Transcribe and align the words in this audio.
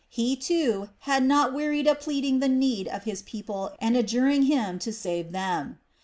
He, 0.09 0.35
too, 0.35 0.89
had 1.01 1.21
not 1.23 1.53
wearied 1.53 1.85
of 1.85 1.99
pleading 1.99 2.39
the 2.39 2.49
need 2.49 2.87
of 2.87 3.03
his 3.03 3.21
people 3.21 3.73
and 3.79 3.95
adjuring 3.95 4.41
him 4.45 4.79
to 4.79 4.91
save 4.91 5.31
them. 5.31 5.77